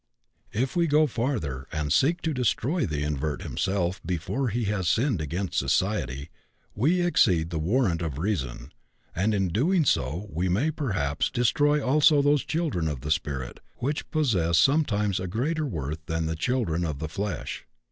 [0.51, 5.21] If we go farther, and seek to destroy the invert himself before he has sinned
[5.21, 6.31] against society,
[6.73, 8.71] we exceed the warrant of reason,
[9.15, 9.49] and in
[9.85, 15.19] so doing we may, perhaps, destroy also those children of the spirit which possess sometimes
[15.19, 17.67] a greater worth than the children of the flesh.